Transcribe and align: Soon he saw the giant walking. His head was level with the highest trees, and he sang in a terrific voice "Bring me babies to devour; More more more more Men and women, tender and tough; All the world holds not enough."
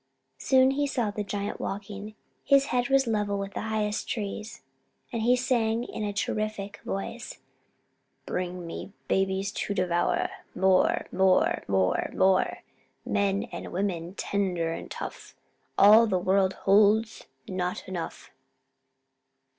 Soon 0.39 0.71
he 0.71 0.87
saw 0.87 1.11
the 1.11 1.23
giant 1.23 1.59
walking. 1.59 2.15
His 2.43 2.65
head 2.73 2.89
was 2.89 3.05
level 3.05 3.37
with 3.37 3.53
the 3.53 3.61
highest 3.61 4.09
trees, 4.09 4.63
and 5.13 5.21
he 5.21 5.35
sang 5.35 5.83
in 5.83 6.03
a 6.03 6.11
terrific 6.11 6.81
voice 6.83 7.37
"Bring 8.25 8.65
me 8.65 8.93
babies 9.07 9.51
to 9.51 9.75
devour; 9.75 10.29
More 10.55 11.05
more 11.11 11.63
more 11.67 12.09
more 12.17 12.63
Men 13.05 13.43
and 13.51 13.71
women, 13.71 14.15
tender 14.15 14.73
and 14.73 14.89
tough; 14.89 15.35
All 15.77 16.07
the 16.07 16.17
world 16.17 16.53
holds 16.65 17.27
not 17.47 17.87
enough." 17.87 18.31